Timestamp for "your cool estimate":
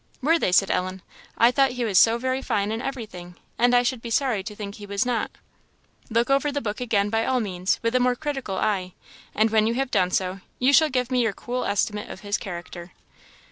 11.21-12.09